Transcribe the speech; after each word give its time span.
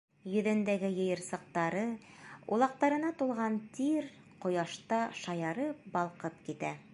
Йөҙөндәге 0.35 0.87
йыйырсыҡтары 0.93 1.83
улаҡтарына 2.57 3.11
тулған 3.21 3.59
тир 3.77 4.09
ҡояшта 4.47 5.03
шаярып 5.23 5.87
балҡып 5.99 6.43
китә. 6.51 6.75